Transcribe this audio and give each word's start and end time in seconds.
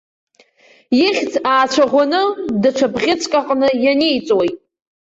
Ихьӡ 1.05 1.33
ааҵәаӷәаны, 1.51 2.21
даҽа 2.61 2.87
бӷьыцк 2.93 3.33
аҟны 3.39 3.69
ианиҵоит. 3.83 4.57